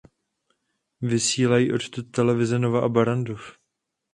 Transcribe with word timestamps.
Vysílají 1.01 1.73
odtud 1.73 2.03
televize 2.11 2.59
Nova 2.59 2.81
a 2.81 2.87
Barrandov. 2.89 3.57